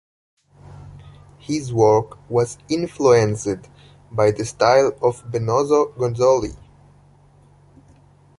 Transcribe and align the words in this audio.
His 1.37 1.71
work 1.71 2.17
was 2.27 2.57
influenced 2.67 3.69
by 4.11 4.31
the 4.31 4.45
style 4.45 4.93
of 4.99 5.23
Benozzo 5.29 5.93
Gozzoli. 5.95 6.57